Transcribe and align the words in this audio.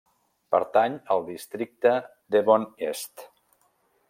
Pertany 0.55 0.95
al 1.17 1.21
districte 1.27 1.93
Devon 2.37 2.69
Est. 2.89 3.29